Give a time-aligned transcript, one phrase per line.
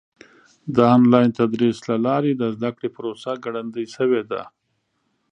[0.75, 4.41] د آنلاین تدریس له لارې د زده کړې پروسه ګړندۍ شوې ده.